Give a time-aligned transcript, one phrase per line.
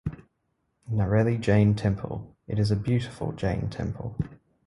[0.89, 4.15] Nareli Jain Temple: It is a beautiful Jain temple.